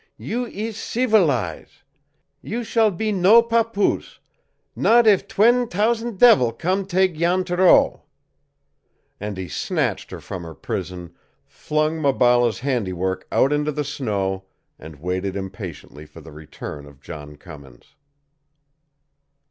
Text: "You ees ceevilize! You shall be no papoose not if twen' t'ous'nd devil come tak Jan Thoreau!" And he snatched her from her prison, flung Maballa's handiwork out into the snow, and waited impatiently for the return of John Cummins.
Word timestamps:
"You 0.17 0.47
ees 0.47 0.77
ceevilize! 0.77 1.83
You 2.41 2.63
shall 2.63 2.89
be 2.89 3.11
no 3.11 3.43
papoose 3.43 4.19
not 4.75 5.05
if 5.05 5.27
twen' 5.27 5.67
t'ous'nd 5.67 6.17
devil 6.17 6.51
come 6.51 6.87
tak 6.87 7.13
Jan 7.13 7.43
Thoreau!" 7.43 8.01
And 9.19 9.37
he 9.37 9.47
snatched 9.47 10.09
her 10.09 10.19
from 10.19 10.41
her 10.41 10.55
prison, 10.55 11.13
flung 11.45 12.01
Maballa's 12.01 12.61
handiwork 12.61 13.27
out 13.31 13.53
into 13.53 13.71
the 13.71 13.83
snow, 13.83 14.45
and 14.79 14.95
waited 14.99 15.35
impatiently 15.35 16.07
for 16.07 16.19
the 16.19 16.31
return 16.31 16.87
of 16.87 16.99
John 16.99 17.35
Cummins. 17.35 17.93